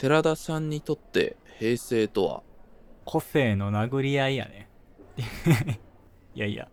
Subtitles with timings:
[0.00, 2.42] 寺田さんにとって平成とは？
[3.04, 4.66] 個性の殴り合いやね。
[6.34, 6.68] いやいや。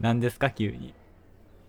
[0.00, 0.50] 何ですか？
[0.50, 0.92] 急に。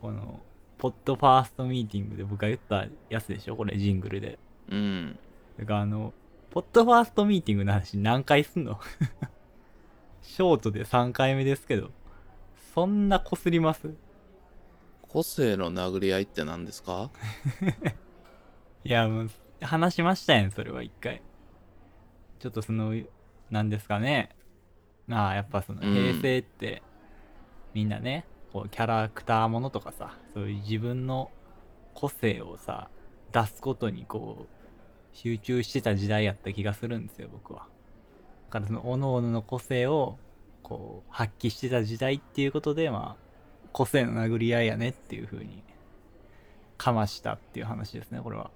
[0.01, 0.39] この
[0.79, 3.55] ポッドファーストミーティングで僕が言ったやつでしょ？
[3.55, 4.39] これジングルで。
[4.71, 5.19] うん。
[5.59, 6.15] だからあの
[6.49, 8.79] ポッドファーストミーティングの話何回すんの？
[10.23, 11.91] ショートで3回目ですけど。
[12.73, 13.93] そんなこすります？
[15.03, 17.11] 個性の殴り合いって何ですか？
[18.83, 19.29] いやもう
[19.61, 21.21] 話しましたやんそれは一回。
[22.39, 22.93] ちょっとその
[23.49, 24.29] なんですかね。
[25.07, 25.93] まあやっぱそのうん。
[25.93, 26.83] 平成って、
[27.73, 31.31] みんなねこうキャラクターものとかさそういう自分の
[31.93, 32.89] 個性をさ
[33.31, 37.67] 出すことにこう集中してた時代やった気がするんですよ僕は。
[38.47, 40.17] だからその各々の個性を
[40.63, 43.27] こう発揮してた時代っていうことでまあ
[43.73, 45.63] 個性の殴り合いやねっていう風に
[46.77, 48.51] かましたっていう話ですねこれは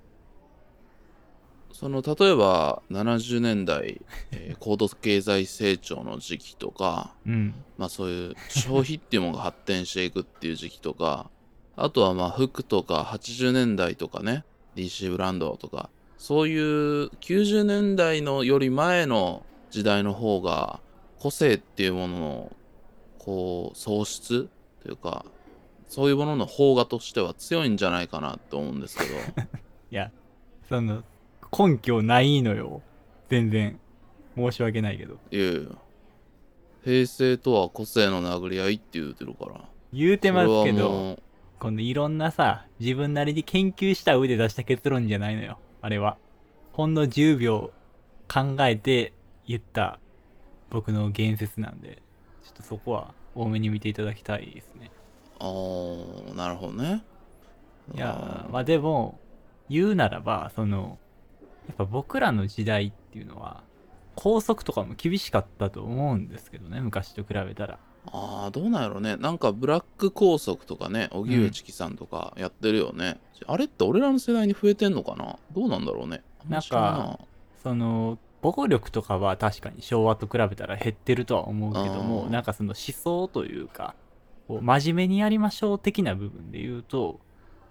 [1.73, 7.53] その例えば70年代、えー高度経済成長の時期とかうん。
[7.77, 11.29] まあそういう消費っていうものが発展していくっていう時期とか
[11.75, 14.43] あとはまあ服とか80年代とかね
[14.75, 20.79] DC ブランドとかそういう90年代のより前の時代の方が
[21.17, 22.51] 個性っていうものの
[23.17, 24.49] こう喪失
[24.83, 25.25] というか
[25.87, 29.09] そういうものの方がとしては強いんじゃないかなと思うんですけど。
[29.91, 30.11] いや
[30.69, 31.03] その
[31.57, 32.81] 根拠ないのよ。
[33.29, 33.79] 全然。
[34.35, 35.17] 申し訳ないけど。
[35.31, 35.61] いやいや
[36.83, 39.61] 平成とは個性の殴り合いって言うてるから。
[39.93, 41.19] 言うてますけど
[41.59, 45.59] このいろんなさ自分なりに研究した上で出した結論じゃないのよ。
[45.81, 46.17] あれは。
[46.71, 47.71] ほんの10秒
[48.29, 49.13] 考えて
[49.45, 49.99] 言った
[50.69, 52.01] 僕の言説なんで。
[52.43, 54.89] ちょっとそこは多めに見ていただきたいですね。
[55.39, 57.03] あーなるほどね。
[57.93, 59.19] いやまあでも
[59.69, 60.97] 言うならばその
[61.71, 63.63] やっぱ僕らの時代っていうのは
[64.15, 67.79] 校則とかも厳しかったと思うんですけどね昔と比べたら。
[68.07, 69.15] あーどうなんやろね。
[69.15, 75.37] なんかブラック拘束とかね荻上チキさんとかやってるよね、あれって俺らの世代に増えてんのかな？
[75.53, 76.23] どうなんだろうね。
[76.49, 76.59] な。
[76.59, 82.31] んその暴力とかは確かに昭和と比べたら減ってるとは思うけどもうん。
[82.31, 83.93] なんかその思想というか
[84.47, 87.19] こう真面目にやりましょう的な部分で言うと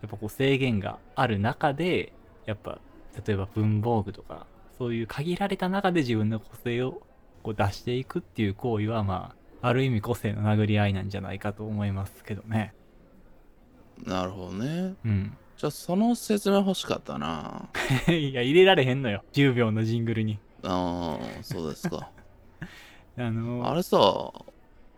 [0.01, 2.13] やっぱこう制限がある中で
[2.47, 2.79] やっぱ
[3.27, 4.47] 例えば文房具とか
[4.79, 7.03] そういう限られた中で自分の個性を
[7.43, 12.73] こう出していくっていう行為はまあある意味個性の殴り合いなんじゃないかと思いますけどね。
[14.05, 14.95] なるほどね。
[15.05, 15.37] うん。
[15.59, 17.69] じゃあその説明欲しかったな。
[18.09, 19.23] いや入れられへんのよ。
[19.35, 20.39] 10秒のジングルに。
[20.63, 22.11] あーそうですか。
[23.19, 23.99] あのあれさ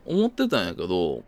[0.06, 1.24] 思ってたんやけど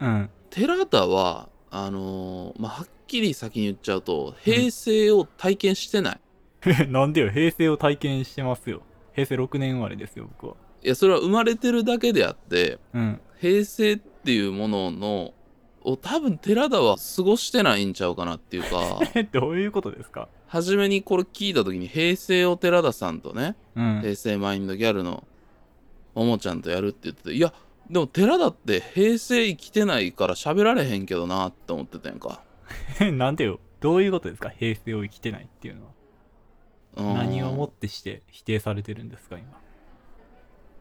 [0.00, 0.30] うん。
[0.50, 6.20] 寺田はあのーまあはっきり先に言っちゃうと平成を体験してない、
[6.88, 8.82] なんでよ、平成を体験してますよ。
[9.14, 10.56] 平成6年生まれですよ、僕は。
[10.82, 13.20] いやそれは生まれてるだけであってうん。
[13.40, 15.34] 平成っていうものの
[15.82, 20.28] を多分寺田は過ごしてないんちゃうかなっていうかえ、 どういうことですか？
[20.46, 24.00] 初めにこれ聞いた時に平成を寺田さんとねうん。
[24.00, 25.24] 平成マインドギャルの
[26.14, 27.52] ももちゃんとやるって言ってていや
[27.90, 32.42] でも寺田って平成生きてないから喋られへんけどなって思ってたやんか、
[33.12, 33.60] なんでよ。
[33.80, 34.48] どういうことですか？
[34.50, 35.92] 平成を生きてないっていうのは。
[36.96, 39.58] うん何をもってして否定されてるんですか、今。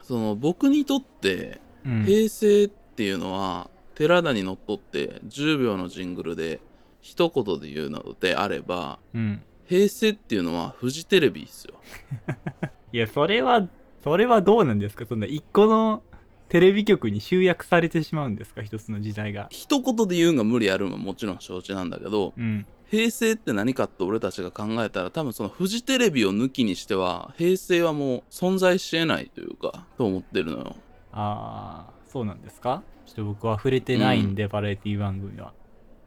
[0.01, 2.03] その僕にとってうん。
[2.03, 6.59] 平成っていうのは寺田にのっとって10秒のジングルで
[7.01, 9.41] 一言で言うのであればうん。
[9.67, 11.75] 平成っていうのはフジテレビですよ
[12.91, 13.69] いや、それは、
[14.03, 15.05] それはどうなんですか？
[15.05, 16.03] そんな一個の
[16.51, 18.61] テレビ局に集約されてしまうんですか？
[18.61, 19.47] 一つの時代が。
[19.51, 22.65] 一言で言うんが無理あるのはもちろん承知なんだけどうん。
[22.89, 30.75] 平成って何かって俺たちが考えたら多分そのフジテレビを抜きにしては平成はもう存在しえないというかと思ってるのよ
[31.13, 32.83] あー、そうなんですか？
[33.05, 35.53] ちょっと僕は触れてないんで、バラエティ番組は。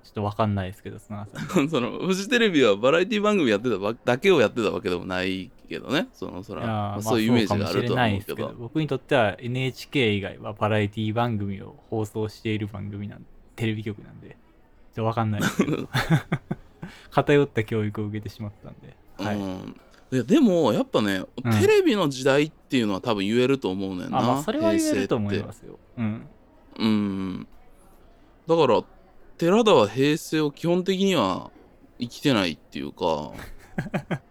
[0.02, 1.26] ちょっとわかんないですけど、その
[1.70, 6.08] そのフジテレビはバラエティ番組やってたわだけをやってたわけでもないけどね。
[6.12, 8.54] そのそらまあまあそういうイメージがあるとは思うけど。
[8.58, 13.26] 僕にとっては NHK 以外はバラエティ番組を放送している番組なん
[13.56, 14.36] テレビ局なんでちょっ
[14.94, 15.40] とわかんない。
[15.40, 15.88] ですけど
[17.10, 19.36] 偏った教育を受けてしまったんで、はい。
[19.36, 19.76] うん。
[20.12, 21.60] いやでもやっぱね、うん。
[21.60, 25.78] テレビの時代っていうのは多分言えると思うねんなあまあそれは言えると思いますよ。
[25.96, 26.26] うん。
[26.78, 27.48] うん。
[28.46, 28.84] だから
[29.38, 31.50] 寺田は平成を基本的には
[31.98, 33.32] 生きてないっていうか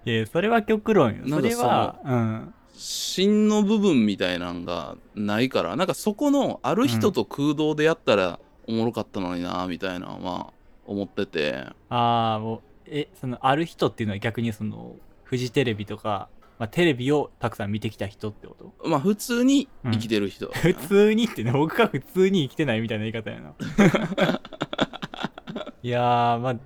[0.06, 1.24] いやそれは極論よ。
[1.28, 2.54] それはうん。
[2.76, 10.54] 芯の部分みたいなんがないからなんかそこのある人と空洞でやったらおもろかったのになみたいなのは
[10.86, 11.66] 思ってて。
[11.90, 16.30] ああもうえそのある人っていうのは逆にそのフジテレビとか
[16.60, 18.88] まあ、テレビをたくさん見てきた人ってこと？
[18.88, 23.54] まあ普通に生きてる人、 普通にってね僕が普通に生きてないみたいな言い方やな
[25.82, 26.60] いやーまあう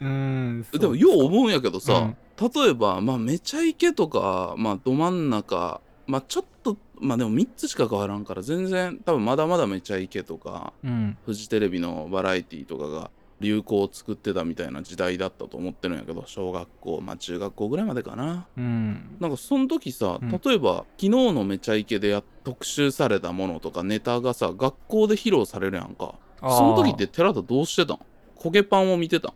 [0.00, 11.16] ーんでもよう思うんやけどさ、うん例えばまあめちゃイケとかまあど真ん中まあちょっとまあでも3つしか変わらんから全然多分まだまだめちゃイケとかうん。
[11.24, 13.10] フジテレビのバラエティとかが
[13.40, 18.46] 流行を作ってたみたいな時代だったと思ってるんやけど小学校まあ中学校ぐらいまでかな。
[18.56, 19.16] うん。
[19.20, 20.30] なんかその時さうん。
[20.30, 26.14] 例えば、昨日のめちゃイケでや特集されたものとかネタがさ学校で披露されるやんか。
[26.40, 27.98] その時って寺田どうしてたん？
[28.38, 29.32] 焦げパンを見てたん？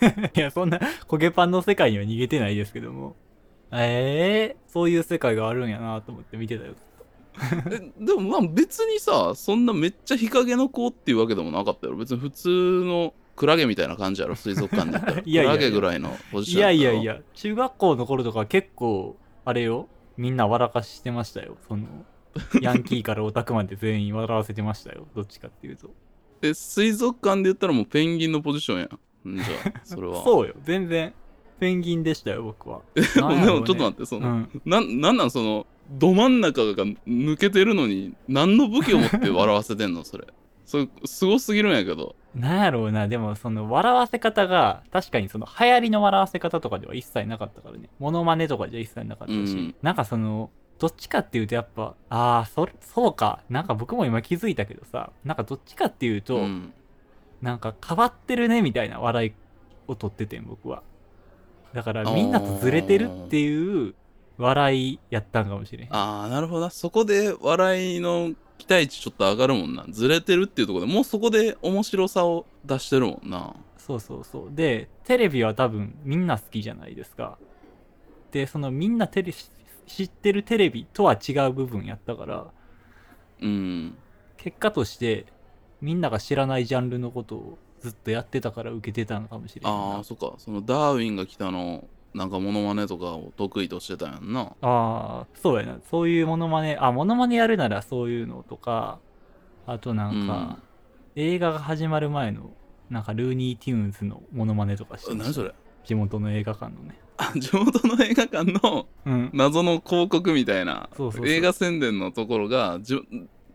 [0.34, 3.16] いやそんな焦げパンの世界には逃げてないですけども。
[3.72, 6.74] ええー、そういう世界があるんやなと思って見てたよ。
[7.70, 11.98] えでもまあ別にさそんなめっちゃ日陰の子っていうわけでもなかったやろ。
[11.98, 12.48] 別に普通
[12.84, 14.34] のクラゲみたいな感じやろ。
[14.34, 15.22] 水族館で言ったら。
[15.24, 15.52] いやいやいや。
[15.52, 17.20] クラゲぐらいのポジいションったろやいやいや。
[17.34, 19.88] 中学校の頃とか結構あれよ。
[20.16, 21.56] みんな笑かしてましたよ。
[21.66, 21.86] その
[22.60, 25.06] ヤンキーからオタクまで全員笑わせてましたよ。
[25.14, 25.90] どっちかっていうと。
[26.42, 29.44] え水族館で言ったらもうペンギンのポジションやんんじゃ
[29.74, 30.22] あそれは。
[30.24, 30.54] そうよ。
[30.64, 31.12] 全然
[31.58, 32.80] ペンギンでしたよ僕は。
[32.94, 33.02] で
[33.50, 34.62] もちょっと待ってその、うん。
[34.64, 40.26] なんなんなんそのど真ん中が抜けてるのに何の武器を持って笑わせてんのそれ。
[40.64, 42.14] それすごすぎるんやけど。
[42.34, 43.08] なんやろうな。
[43.08, 47.90] でもその笑わせ方が確かにその流行りの笑わせ方とかでは一切なかったからね。
[47.98, 49.74] モノマネとかじゃ一切なかったし、うん。
[49.82, 53.40] なんかそのどっちかっていうとやっぱああそそうか。
[53.50, 55.10] なんか僕も今気づいたけどさ。
[55.24, 56.72] なんかどっちかっていうと、うん
[57.42, 59.32] なんか変わってるねみたいな笑い
[59.86, 60.82] を取っててん僕は。
[61.72, 63.94] だからみんなとずれてるっていう
[64.38, 65.88] 笑いやったんかもしれん。
[65.94, 66.70] ああなるほどな。
[66.70, 69.84] そこで笑いの期待値ちょっと上がるもんな。
[69.88, 73.54] ずれてるっていうところでもうそこで面白さを出してるもんな。
[73.78, 74.48] そうそうそう。
[74.50, 77.38] でテレビは多分みんな好きじゃないですか。
[78.32, 79.32] でそのみんなテレ
[79.86, 82.46] 知ってるテレビとは違う部分やったから
[83.40, 83.96] うん。
[84.36, 85.26] 結果として
[85.80, 89.78] みんなが知らないジャンルのことをずっとやってたから受けてたのかもしれないな。
[89.78, 90.34] ああそっか。
[90.38, 94.40] そのダーウィンが来たのなんかモノマネとかを得意としてたんやんな。
[94.40, 95.78] ああそうやな。
[95.90, 98.98] そういうモノマネあモノマネやるならそういうのとか
[99.66, 100.58] あとなんか、
[101.14, 102.50] 映画が始まる前の
[102.90, 105.54] なんかルーニー・テューンズのモノマネとかして何それ？
[105.84, 106.98] 地元の映画館のね。
[107.16, 109.30] あ地元の映画館のうん。
[109.32, 111.28] 謎の広告みたいなそうそうそう。
[111.28, 112.98] 映画宣伝のところがじ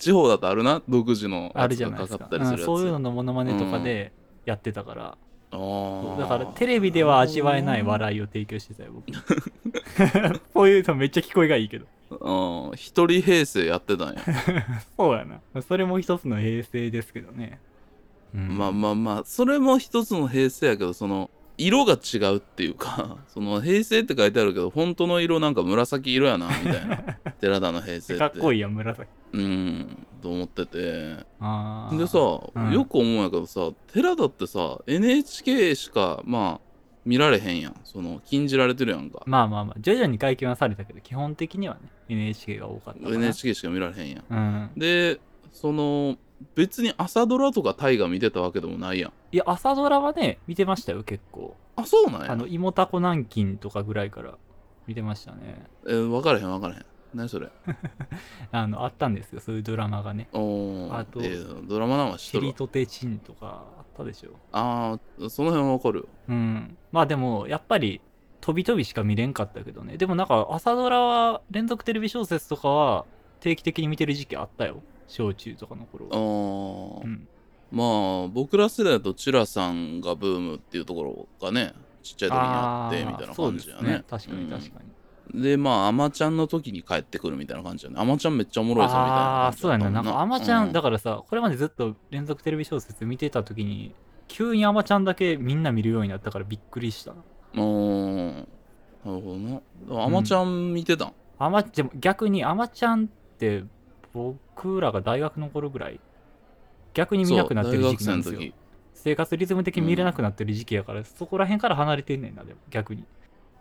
[0.05, 2.19] 地方だとあるな独自のあるじゃないですか。
[2.19, 4.11] かかったりするそういうののモノマネとかで
[4.45, 5.17] やってたから、
[5.49, 6.19] あー。
[6.19, 9.07] だからテレビでは味わえない笑いを提供してたよ僕。
[10.53, 11.87] そういうのめっちゃ聞こえがいいけど。
[12.11, 14.21] うん一人平成やってたんや。
[14.95, 15.61] そうやな。
[15.63, 17.59] それも一つの平成ですけどね、
[18.35, 18.55] うん。
[18.55, 26.97] まあまあまあそれも一つの平成やけどその色が違うっていうか その平成って書いてあるけど本当の色なんか紫色やなみたいな。
[27.39, 28.19] 寺田の平成って。
[28.19, 29.07] かっこいいやん紫。
[29.33, 30.79] うんと思ってて。
[30.79, 31.25] で
[32.07, 32.19] さ、
[32.55, 32.71] うん。
[32.71, 36.65] よく思うんやけどさ寺田ってさ NHK しかまあ
[37.05, 37.75] 見られへんやん。
[37.83, 44.23] その禁じられてるやんか、まあまあまあ徐々に解禁はされたけど基本的にはね NHK が多かったかな NHK しか見られへんやん。
[44.29, 44.71] うん。
[44.75, 45.19] で
[45.51, 46.17] その
[46.55, 51.57] 別に朝ドラとか大河見てたわけでもないやんいや朝ドラはね見てましたよ結構。
[51.75, 52.31] あそうなんや。
[52.31, 54.35] あの芋たこ南京とかぐらいから
[54.87, 55.65] 見てましたね。
[55.85, 56.85] えー分からへん分からへん。
[57.13, 57.49] 何それ？
[58.53, 60.29] あのあったんですよそういうドラマがね。
[60.31, 62.53] あとえードラマなんは知っ「とるわ。
[62.53, 64.29] チリとてチン」とかあったでしょ。
[64.53, 66.05] ああその辺は分かるよ。
[66.29, 66.77] うん。
[66.93, 67.99] まあでもやっぱり
[68.39, 69.97] 飛び飛びしか見れんかったけどね。
[69.97, 73.05] でもなんか朝ドラは連続テレビ小説とかは
[73.41, 74.81] 定期的に見てる時期あったよ。
[75.07, 77.03] 小中とかの頃あは、ー。
[77.03, 77.27] うん、
[77.75, 77.83] ま
[78.23, 83.89] あ僕ら世代だとチュラさんがブームっていうところがねちっちゃい時にあってみたいな感じやね。
[83.89, 84.03] ね。
[84.09, 84.79] 確かに確か
[85.33, 87.97] に、にでまああまちゃんの時に帰ってくるみたいな感じやね。
[87.99, 89.89] あまちゃんめっちゃおもろいぞみたいなああそうやな。
[89.89, 90.05] なん。
[90.05, 93.93] かあまちゃん、うだからさこれまでずっと連続テレビ小説見てた時に
[94.29, 97.13] 急にあまちゃんだけみんな見るようになったからびっくりした。
[97.57, 98.47] おーなる
[99.03, 99.37] ほ
[99.87, 100.05] どな。
[100.05, 103.65] あまちゃん見てたん、あまでも逆にあまちゃんって
[104.13, 105.99] 僕らが大学の頃ぐらい
[106.95, 108.41] 逆に見なくなってる時期なんですよ。
[108.93, 113.03] 生活リズム的に見れなくなってる時期やから、そこら辺から離れてんねんなでも逆に。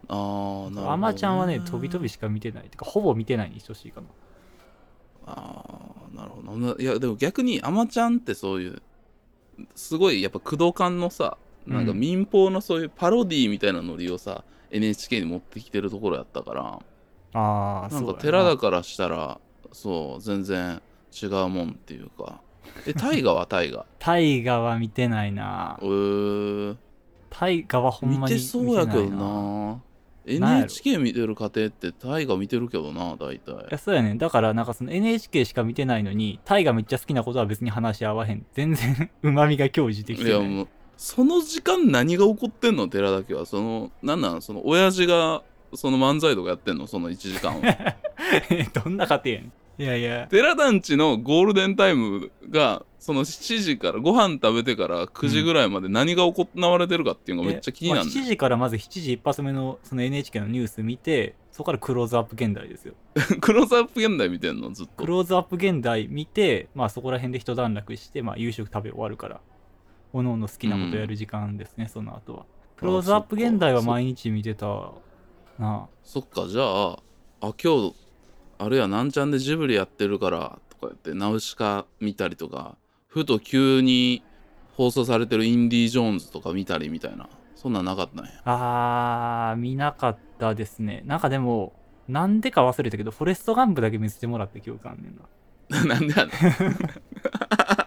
[0.09, 0.89] ああなるほどね。
[0.89, 2.65] あまちゃんはね飛び飛びしか見てない。
[2.71, 4.07] てかほぼ見てないに等しいかな。
[5.27, 5.55] あ
[6.15, 6.75] あなるほどな。
[6.79, 8.83] いやでも逆にあまちゃんってそういう
[9.75, 11.37] すごいやっぱ工藤館のさ
[11.67, 12.01] なんかうん。
[12.01, 16.81] 民放のそういうパロディみたいなノリをさ、NHK に持ってきてるところやったから
[17.35, 18.01] ああな。
[18.01, 19.41] んか寺田からしたら
[19.73, 20.81] そう全然
[21.13, 22.41] 違うもんっていうか
[22.87, 25.79] え大河は大河大河は見てないな。
[25.81, 26.77] えー、
[27.31, 29.81] 大河はほんまに見てそうやけどな。
[30.27, 34.19] NHK 見てる家庭って大河見てるけどな大い体やそうやねん。
[34.19, 38.47] だからなんかその NHK しか見てないのにタイがめっちゃ好きなことは別に話し合わへん。
[38.55, 40.41] 全然うまみが享受できてない。
[40.41, 44.41] いやもうその時間何が起こってんの寺田家はそのなんなん？
[44.43, 45.43] その親父が
[45.75, 46.87] その漫才とかやってんの？
[46.87, 47.61] その1時間を
[48.85, 50.27] どんな家庭やねんいやいや。
[50.31, 62.95] 寺団地のゴールデンタイムがその7時からご飯食べてから9時ぐらいまで何が行われてるかっていうのがめっちゃ気になる、えまあ7時からまず7時一発目のその NHK のニュース見てそこからクローズアップ現代ですよ。
[63.41, 64.71] クローズアップ現代見てんの？
[64.71, 65.05] ずっと。
[65.05, 69.41] クローズアップ現代見てまあそこら辺で一段落してまあ夕食食べ終わるから
[70.15, 72.47] おのおの好きなことやる時間ですね、その後は。
[72.77, 74.93] クローズアップ現代は毎日見てた
[75.59, 75.89] な。
[76.05, 76.47] そっか。
[76.47, 76.93] じゃあ
[77.41, 77.95] あ今日
[78.59, 82.77] あれやなんちゃんでジブリやってるからとか言ってナウシカ見たりとか
[83.09, 84.23] ふと急に
[84.77, 91.03] 放送されてるインディ・ジョーンズとか見たりみたいなそんなんなかったんやあー見なかったですね。
[91.07, 91.73] なんかでも
[92.09, 95.25] なんでか忘れたけどフォレストガンプだけ見せてもらった記憶あんねんな。
[95.95, 96.33] なんでやね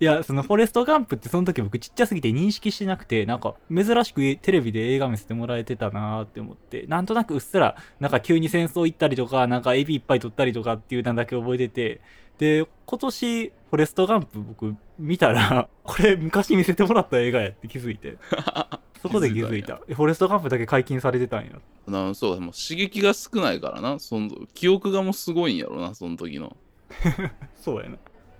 [0.00, 12.00] いや、そのフォレストガンプってその時僕ちっちゃすぎて認識してなくて、なんか珍しくテレビで映画見せてもらえてたなーって思って、なんとなくうっすら、なんか急に戦争行ったりとか、なんかエビいっぱい取ったりとかっていうのだけ覚えてて、
[12.38, 18.18] で、今年フォレストガンプ僕見たら、 これ昔見せてもらった映画やって気づいて、
[19.02, 19.80] そこで気づいた。
[19.88, 21.50] えフォレストガンプだけ解禁されてたんや。
[21.50, 26.56] んなそうもう刺激が少ないからなその記憶がもうすごいんやろなその時の
[27.56, 27.96] そうやな。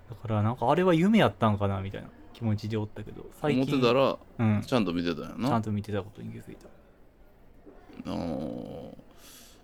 [0.08, 5.48] だからなんかあれは夢やったんかなみたいな気持ちでおったけど、最思っ近、てたらうん、ちゃんと見てたんやな。
[5.48, 6.68] ちゃんと見てたことに気づいた。
[8.10, 8.94] あー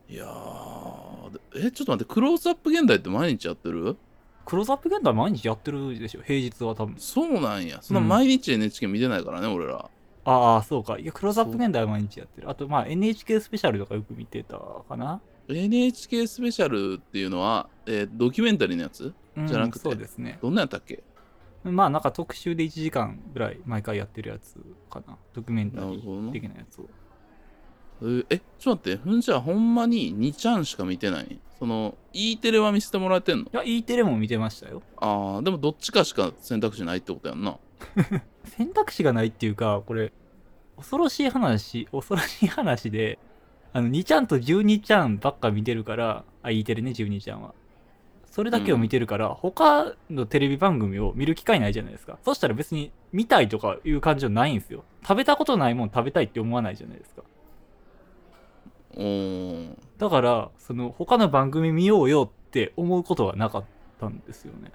[0.07, 3.97] いやーえちょっと待ってクローズアップ現代って毎日やってる？
[4.45, 6.97] クローズアップ現代毎日やってるでしょ平日は多分。
[6.99, 7.79] そうなんや。
[7.81, 9.89] そんな毎日 NHK 見てないからね、俺ら。
[10.27, 10.99] ああそうか。
[10.99, 12.51] いやクローズアップ現代は毎日やってる。
[12.51, 19.13] あとまあ NHK スペシャルとかよく見てたかな NHK スペシャルっていうのは、えードキュメンタリーのやつ？
[19.37, 19.79] うんじゃなくて？
[19.81, 20.39] そうですね。
[20.41, 21.03] どんなんやったっけ？
[21.65, 24.57] まあなんか特集で1時間ぐらい毎回やってるやつ
[24.91, 25.17] かな。
[25.33, 26.89] ドキュメンタリー的なやつを。
[28.03, 29.03] えーえちょっと待って。
[29.03, 31.39] ふんじゃあほんまに2ちゃんしか見てない？
[31.59, 33.45] その E テレは見せてもらえてんの？
[33.45, 34.83] いや E テレも見てましたよ。
[34.97, 37.59] ああでもどっちかしか選択肢ないってことやんな。
[38.45, 40.13] 選択肢がないっていうかこれ
[40.77, 43.19] 恐ろしい話恐ろしい話で
[43.75, 47.55] あの2ちゃんと12ちゃんばっか見てるからあ E テレね12ちゃんは。
[48.31, 52.19] それだけを見てるから、他のテレビ番組を見る機会ないじゃないですか。
[52.25, 54.83] そしたら別に見たいとかいう感情ないんですよ。
[55.03, 57.23] 食べたことないもん食べたいって思わないじゃないですか。
[58.97, 63.65] おーだからその他の番組見ようよって思うことはなかっ
[64.01, 64.73] たんですよね。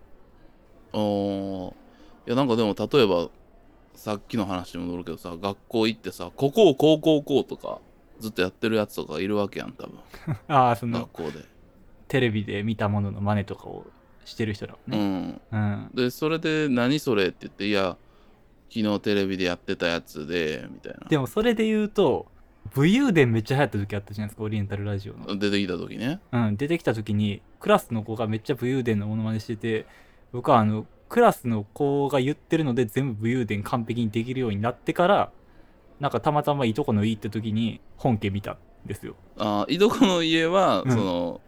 [0.94, 1.70] あー。
[1.72, 1.74] い
[2.27, 3.29] やなんかでも例えば
[3.94, 7.79] さっきの話に戻るけどさ学校行ってさここをこうこうこうとか
[8.19, 9.99] ずっとやってるやつとかいるわけやん多分。
[10.47, 11.45] ああその学校で。
[12.07, 13.85] テレビで見たものの真似とかを
[14.25, 15.41] してる人だもんうねん。
[15.51, 15.91] うん。
[15.93, 17.97] でそれで「何それ?」って言って「いや
[18.69, 22.27] 昨日テレビでやってたやつで」みたいでもそれで言うと
[22.73, 26.19] 武勇伝めっちゃ流行った時あったじゃないですかオリエンタルラジオの、な出てきた時ね。
[26.31, 29.85] うん、出てきた時にクラスの子がめっちゃ武勇伝のモノマネしてて
[30.31, 35.31] 僕はあのクラスの子が言ってるので全部武勇伝完璧にできるようになってから
[36.00, 39.15] なんかたまたまいとこのいいって時に本家見たんですよ。
[39.38, 40.91] あーいとこの家は、うん。
[40.91, 41.41] その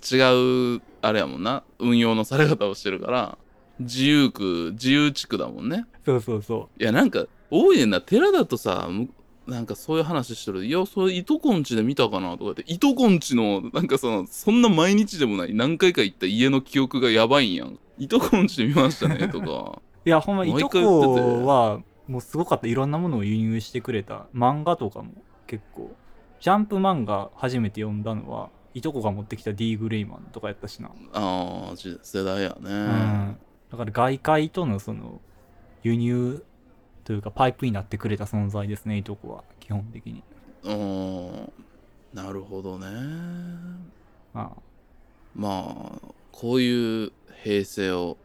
[0.00, 1.62] 違うあれやもんな。
[1.78, 3.38] 運用のされ方をしてるから
[3.78, 5.86] 自由区自由地区だもんね。
[6.04, 8.00] そうそうそいやなんか多いねんな。
[8.00, 9.08] 寺だとさむ
[9.46, 10.64] なんかそういう話してる。
[10.64, 12.64] いやそれいとこんちで見たかなとか言って。
[12.66, 15.54] いとこんちのなんかそのそんな毎日でもない。
[15.54, 17.78] 何回か行った家の記憶がやばいんやん。
[17.98, 19.46] いとこんちで見ましたねとか。
[19.46, 21.80] う いやほんまいとこは
[22.12, 22.66] もうすごかった。
[22.66, 24.26] いろんなものを輸入してくれた。
[24.34, 25.12] 漫画とかも
[25.46, 25.96] 結構。
[26.40, 30.90] ジャンプ漫画初めて読んだのはいとこが持ってきた D グレイマンとかやったしな。
[31.14, 33.38] あ世代やね、うん、
[33.70, 35.20] だから外界とのその
[35.82, 36.44] 輸入
[37.04, 40.22] というかパイプになってくれた存在ですねいとこは基本的に。
[40.64, 41.52] うん
[42.12, 42.88] なるほどね。
[44.34, 44.62] まあ。
[45.34, 48.18] まあこういう平成を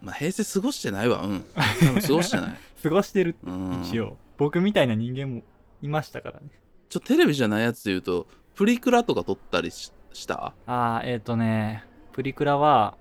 [0.00, 1.22] まあ平成過ごしてないわ。
[1.22, 1.44] うん。
[1.54, 3.82] 多分過ごしてない過ごしてるうん。
[3.82, 5.42] 一応、僕みたいな人間も
[5.82, 6.46] いましたからね。
[6.88, 10.54] ちょテレビじゃないやつで言うとプリクラとか撮ったりしした？
[10.66, 12.96] ああえっ、ー、とねプリクラは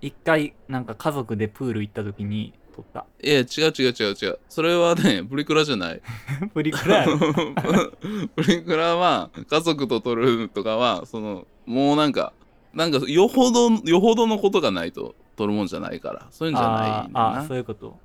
[0.00, 3.04] 一回なんか家族でプール行った時に撮った。
[3.22, 3.44] いや違う
[3.78, 4.38] 違う違う違う。
[4.48, 6.00] それはねプリクラじゃない。
[6.54, 7.04] プリクラ
[8.36, 12.32] プリクラは家族と撮るとかはそのもうなんか
[12.72, 16.26] なんかよほどよほどのことがないと撮るもんじゃないから。
[16.30, 17.98] そういうんじゃないああーそういうこと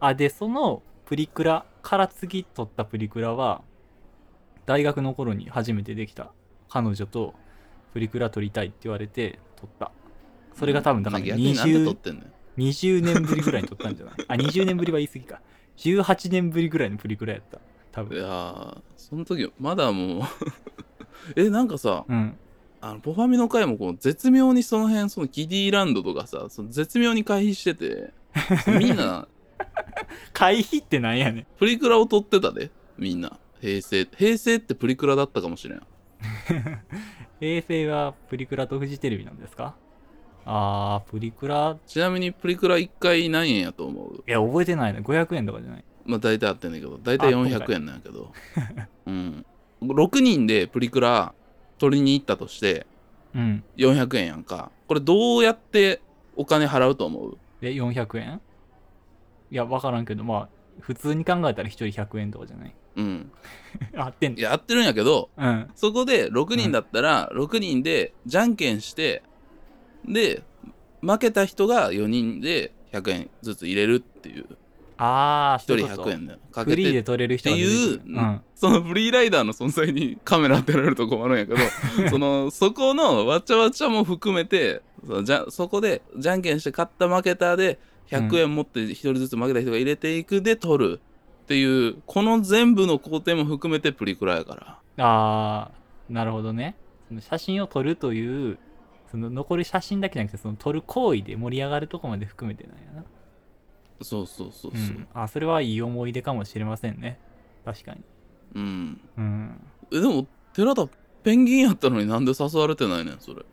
[0.00, 3.62] あでそのプリクラから次撮ったプリクラは
[4.66, 6.32] 大学の頃に初めてできた
[6.68, 7.34] 彼女と
[7.92, 9.90] プリクラ撮りたいって言われて撮った。
[10.54, 12.26] それが多分だから逆になんで撮っ 20, てんのよ。
[12.58, 14.14] 20年ぶりぐらいに撮ったんじゃない？
[14.28, 15.40] あ20年ぶりは言い過ぎか。
[15.76, 17.58] 18年ぶりぐらいのプリクラやった。
[17.92, 20.22] 多い分やーその時まだもう
[21.36, 22.36] えなんかさうん。
[22.82, 28.12] あのポファミの回もこう絶妙にその辺そのキディランドとかさその絶妙に回避してて
[28.78, 29.28] みんな
[30.32, 31.46] 回避ってなんやねん。
[31.58, 33.38] プリクラを撮ってたでみんな。
[33.60, 35.82] 平成平成ってプリクラだったかもしれん。
[37.40, 39.74] 平成はプリクラとフジテレビなんですか？
[40.46, 41.76] あープリクラ？
[41.86, 44.24] ちなみにプリクラ1回何円やと思う？
[44.26, 45.84] いや覚えてないな500円とかじゃない？
[46.06, 46.98] まあ大体あってんだけど。
[47.02, 48.32] 大体あ今400回円なんやけど。
[49.06, 49.44] うん。
[49.82, 51.34] 6人でプリクラ
[51.78, 52.86] 取りに行ったとして
[53.34, 53.62] うん。
[53.76, 54.70] 400円やんか。
[54.88, 56.00] これどうやって
[56.36, 57.38] お金払うと思う？
[57.60, 58.40] で400円？
[59.50, 60.48] いや分からんけどまあ
[60.80, 62.74] 普通に考えたら1人100円とかじゃない？
[62.96, 63.30] うん。
[63.96, 65.68] 合ってんいややってるんやけどうん。
[65.74, 69.22] そこで6人だったら6人でじゃんけんして
[70.06, 70.42] で
[71.02, 74.46] 負けた人が4人で100円ずつ入れるっていう。
[75.02, 78.40] ああ1人100円でかけフリーてで取れる人っていううん。
[78.54, 81.58] そのフリーライダーの存在にカメラ当てられると困るんやけど
[82.10, 87.78] そのそこのわちゃわちゃも含めてそのじゃそこでじゃんけんして勝った負けたで
[88.10, 91.00] 100円持って1人ずつ負けた人が入れていくで取る
[91.44, 95.04] っていうこの全部の工程も含めてプリクラやから。
[95.04, 96.76] ああなるほどね。
[97.08, 98.58] その写真を撮るという
[99.10, 103.04] その残る写真だけじゃなくてその撮る行為で盛り上がるとこまで含めてなんやな。
[104.02, 104.96] そうそうそうそう。
[104.96, 107.18] うん、あそれはいい思い出かもしれませんね。
[107.64, 108.00] 確かに。
[108.54, 109.00] うん。
[109.16, 109.60] うん。
[109.92, 110.88] えでも寺田
[111.22, 113.44] ペンギンやったのになんで誘われてないねんそれ。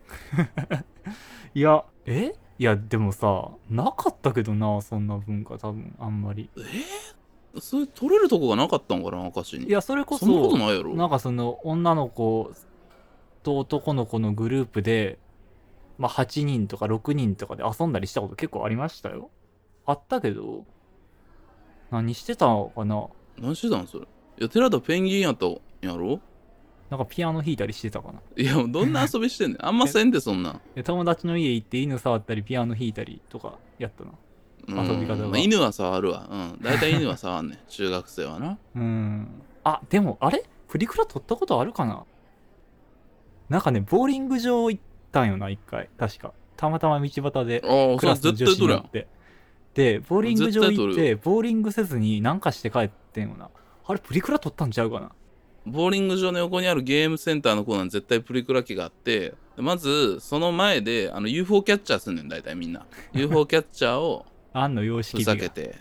[1.54, 2.34] いやえ？
[2.60, 6.50] いやでもさなかったけどなそんな文化多分あんまり。
[6.58, 6.62] え
[7.60, 9.68] それ取れるとこがなかったんかな明石に？
[9.68, 10.94] いやそれこそそんなことないやろ。
[10.96, 12.52] なんかその女の子
[13.44, 15.18] と男の子のグループで
[15.98, 19.32] まあ8人とか6人とかで遊んだりしたこと結構ありましたよ。
[19.86, 20.66] あったけど
[21.90, 23.08] 何してたのかな？
[23.40, 24.06] 何してたんそれ？
[24.40, 26.20] いや寺田ペンギンやったんやろ？
[26.90, 28.22] なんかピアノ弾いたりしてたかな。
[28.36, 29.66] いやどんな遊びしてんねん。
[29.66, 30.62] あんませんでそんなん。
[30.76, 34.12] で 友達の家行って犬触ったりピアノ弾いたりとかやったな。
[34.12, 34.18] うん
[34.68, 36.28] 遊び方がまあ犬は触るわ。
[36.30, 36.60] うん。
[36.62, 37.60] 大体犬は触んねん。
[37.68, 38.58] 中学生はな。
[38.76, 39.28] うん。
[39.64, 40.44] あでもあれ？
[40.68, 42.04] プリクラ撮ったことあるかな？
[43.50, 45.90] なんかねボーリング場行ったんよな一回。
[45.98, 46.34] 確か。
[46.58, 47.62] たまたま道端で。
[47.64, 49.08] ああそれクラスの女子になって。
[49.74, 53.50] でボーリング場行ってボーリングせずになんかして帰ってんよな。
[53.86, 55.12] あれプリクラ撮ったんちゃうかな？
[55.68, 62.86] ボーリング場の横にあるゲームセンターのコーナーに絶対プリクラ機があってでまずその前であの UFO キャッチャーすんねん大体みんな。
[63.14, 65.76] UFO キャッチャーをあんの様式ふざけて。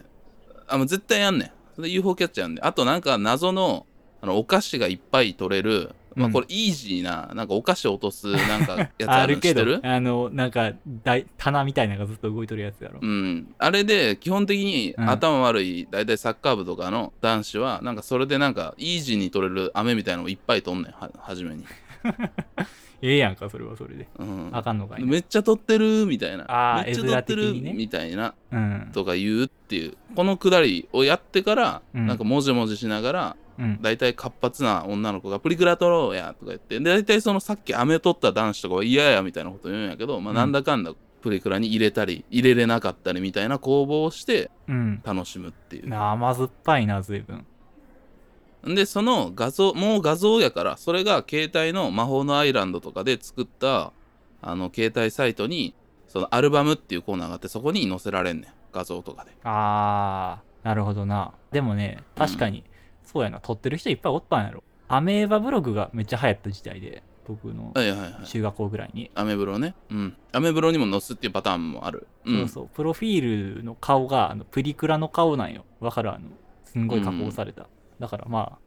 [0.66, 1.50] あもう絶対やんねん。
[1.74, 2.66] それで UFO キャッチャーやんねん。
[2.66, 3.86] あとなんか謎の
[4.20, 9.36] あのお菓子がいっぱい取れる、まあうんこれイージーななんかお菓子落とすなんかやつああ る？
[9.36, 10.72] るけどあのなんか
[11.04, 12.98] 大棚みたいなのがずっと動いとるやつやろ。
[13.00, 15.10] うん、あれで基本的にうん。
[15.10, 21.64] 頭悪い大体サッカー部とかの男子はなんかそれでなんかイージーに取れる飴みたいなのをいっぱい取んねんは初めに、
[23.02, 24.08] ええやんかそれはそれで。
[24.18, 25.06] うん、あかんのかいな。
[25.06, 26.44] めっちゃ取ってるみたいな。
[26.48, 27.72] あーめっちゃ取ってるね。
[27.74, 28.90] みたいなうん。
[28.92, 29.96] とか言うっていう。
[30.14, 32.06] このくだりをやってから、うん。
[32.06, 33.78] なんかもじもじしながらうん。
[33.80, 36.78] 大体活発な女の子がプリクラ取ろうやとか言って。
[36.78, 40.36] で大体そのさっき飴取った男子とかは嫌やみたいなこと言うんやけど、まあ、うん。
[40.36, 40.92] なんだかんだ
[41.22, 45.02] プリクラに入れたり入れれなかったりみたいな攻防をしてうん。
[45.04, 45.88] 楽しむっていう。
[45.88, 47.46] な甘酸っぱいな随分。
[48.74, 53.92] でその画像もう画像やからそれが携帯の魔法のアイランドとかで作った
[54.42, 55.74] あの携帯サイトに
[56.08, 58.50] そのアルバムっていうコーナーがあってそこに載せられんねん。
[58.72, 59.30] 画像とかで。
[59.44, 61.32] あーなるほどな。
[61.52, 62.64] でもね確かに、
[63.16, 63.40] そうやな。
[63.40, 64.62] 撮ってる人いっぱいおったんやろ。
[64.88, 68.26] アメーバブログがめっちゃ流行った時代で僕のはいはいはい。
[68.26, 69.74] 中学校ぐらいに、アメブロね。
[69.90, 70.16] うん。
[70.32, 72.06] アメブロにも載すっていうパターンもある。
[72.24, 72.38] うん。
[72.40, 72.68] そうそう。
[72.74, 75.64] プロフィールの顔があのプリクラの顔なんよ。
[75.80, 76.10] わかる？
[76.10, 76.28] あの
[76.64, 77.66] すんごい加工された、
[77.98, 78.58] だからまあ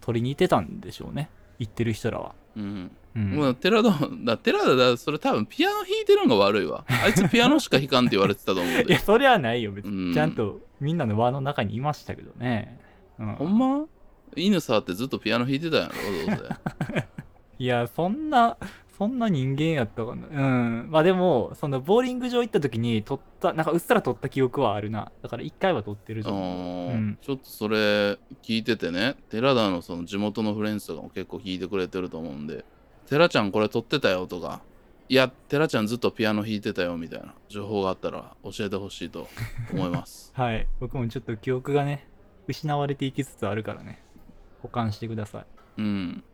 [0.00, 1.28] 撮りに行ってたんでしょうね。
[1.58, 2.34] 行ってる人らは。
[2.56, 2.90] うん。
[3.16, 3.90] うん、もう寺田
[4.24, 6.84] だ寺田だそれ多分ピアノ弾いてるのが悪いわ。
[6.88, 9.70] あいつピアノしか弾かんって言われてたと思う いやでそれはないよ。
[9.70, 10.14] 別に、うん。
[10.14, 12.80] ちゃんとみんなの輪の中にいましたけどね、
[13.18, 13.86] うん、ほんま？
[14.36, 16.48] 犬触ってずっとピアノ弾いてたんやろどう
[16.94, 17.04] せ
[17.58, 18.56] いや、そんな、
[18.98, 20.26] そんな人間やったかな。
[20.28, 20.90] うん。
[20.90, 25.12] まあでも、そのボーリング場行った時に撮った、なんかうっすら撮った記憶はあるな。
[25.22, 26.94] だから一回は撮ってるあと思う。
[26.96, 32.64] んちょっとそれ聞いててね寺田のその地元のフレンズとかも結構聞いてくれてると思うんで
[33.06, 34.60] 「寺ちゃんこれ撮ってたよ」とか
[35.08, 39.28] 「いや寺ちゃんずっとピアノ弾いてたよ」みたいな情報があったら教えてほしいと
[39.72, 40.66] 思います はい。
[40.80, 42.06] 僕もちょっと記憶がね、
[42.46, 44.02] 失われていきつつあるからね。
[44.62, 45.46] 保管してください。
[45.78, 46.24] うん